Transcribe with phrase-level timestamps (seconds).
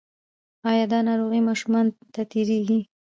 [0.69, 2.79] ایا دا ناروغي ماشومانو ته تیریږي؟